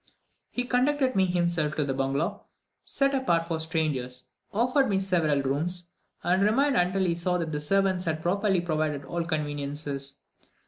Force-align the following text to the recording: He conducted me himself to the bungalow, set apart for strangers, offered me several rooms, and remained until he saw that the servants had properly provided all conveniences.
He 0.49 0.63
conducted 0.63 1.15
me 1.15 1.27
himself 1.27 1.75
to 1.75 1.83
the 1.85 1.93
bungalow, 1.93 2.45
set 2.83 3.13
apart 3.13 3.47
for 3.47 3.59
strangers, 3.59 4.25
offered 4.51 4.89
me 4.89 4.97
several 4.99 5.43
rooms, 5.43 5.91
and 6.23 6.41
remained 6.41 6.75
until 6.75 7.03
he 7.05 7.13
saw 7.13 7.37
that 7.37 7.51
the 7.51 7.59
servants 7.61 8.05
had 8.05 8.23
properly 8.23 8.61
provided 8.61 9.05
all 9.05 9.23
conveniences. 9.23 10.15